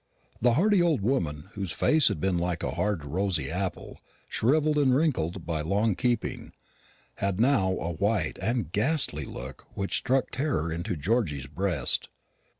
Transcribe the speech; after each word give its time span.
The 0.41 0.53
hearty 0.53 0.81
old 0.81 1.01
woman, 1.01 1.51
whose 1.53 1.69
face 1.71 2.07
had 2.07 2.19
been 2.19 2.39
like 2.39 2.63
a 2.63 2.71
hard 2.71 3.05
rosy 3.05 3.51
apple 3.51 3.99
shrivelled 4.27 4.79
and 4.79 4.95
wrinkled 4.95 5.45
by 5.45 5.61
long 5.61 5.93
keeping, 5.93 6.53
had 7.17 7.39
now 7.39 7.73
a 7.73 7.91
white 7.93 8.39
and 8.41 8.71
ghastly 8.71 9.25
look 9.25 9.67
which 9.75 9.97
struck 9.97 10.31
terror 10.31 10.75
to 10.75 10.95
Georgy's 10.95 11.45
breast. 11.45 12.09